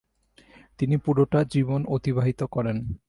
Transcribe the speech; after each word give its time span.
তিনি 0.79 0.95
পুরোটা 0.97 1.39
জীবন 1.43 1.81
অতিবাহিত 1.85 2.43
করেন। 2.43 2.77